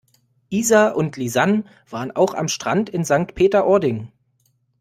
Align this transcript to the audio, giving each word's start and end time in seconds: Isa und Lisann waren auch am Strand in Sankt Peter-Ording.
Isa 0.49 0.89
und 0.95 1.15
Lisann 1.17 1.69
waren 1.87 2.09
auch 2.09 2.33
am 2.33 2.47
Strand 2.47 2.89
in 2.89 3.03
Sankt 3.03 3.35
Peter-Ording. 3.35 4.11